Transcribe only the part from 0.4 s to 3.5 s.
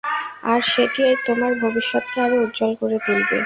আর সেটি তোমার ভবিষ্যতকে আরো উজ্জ্বল করে তুলবে।